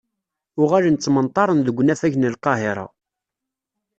[0.61, 2.85] Uɣalen ttmenṭaren deg unafag n Lqahira.